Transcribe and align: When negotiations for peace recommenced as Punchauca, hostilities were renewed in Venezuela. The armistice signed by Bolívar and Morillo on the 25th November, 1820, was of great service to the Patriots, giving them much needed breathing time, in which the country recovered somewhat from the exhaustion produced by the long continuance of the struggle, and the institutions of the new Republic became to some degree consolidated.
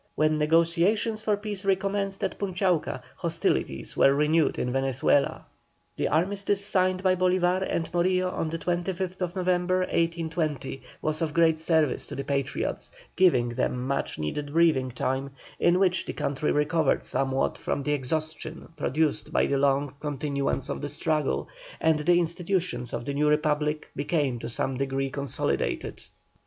When 0.15 0.39
negotiations 0.39 1.23
for 1.23 1.37
peace 1.37 1.63
recommenced 1.63 2.23
as 2.23 2.31
Punchauca, 2.31 3.03
hostilities 3.17 3.95
were 3.95 4.15
renewed 4.15 4.57
in 4.57 4.73
Venezuela. 4.73 5.45
The 5.95 6.07
armistice 6.07 6.65
signed 6.65 7.03
by 7.03 7.15
Bolívar 7.15 7.63
and 7.69 7.87
Morillo 7.93 8.31
on 8.31 8.49
the 8.49 8.57
25th 8.57 9.35
November, 9.35 9.81
1820, 9.81 10.81
was 11.03 11.21
of 11.21 11.35
great 11.35 11.59
service 11.59 12.07
to 12.07 12.15
the 12.15 12.23
Patriots, 12.23 12.89
giving 13.15 13.49
them 13.49 13.85
much 13.85 14.17
needed 14.17 14.51
breathing 14.51 14.89
time, 14.89 15.29
in 15.59 15.77
which 15.77 16.07
the 16.07 16.13
country 16.13 16.51
recovered 16.51 17.03
somewhat 17.03 17.55
from 17.59 17.83
the 17.83 17.91
exhaustion 17.93 18.69
produced 18.75 19.31
by 19.31 19.45
the 19.45 19.59
long 19.59 19.93
continuance 19.99 20.67
of 20.67 20.81
the 20.81 20.89
struggle, 20.89 21.47
and 21.79 21.99
the 21.99 22.17
institutions 22.19 22.91
of 22.91 23.05
the 23.05 23.13
new 23.13 23.27
Republic 23.29 23.91
became 23.95 24.39
to 24.39 24.49
some 24.49 24.77
degree 24.77 25.11
consolidated. 25.11 26.01